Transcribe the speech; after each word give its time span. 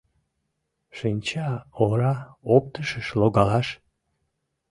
Шинчаора 0.97 2.13
оптышыш 2.55 3.07
логалаш?.. 3.19 3.67